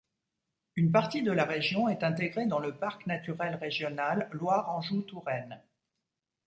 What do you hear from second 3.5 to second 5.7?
régional Loire-Anjou-Touraine.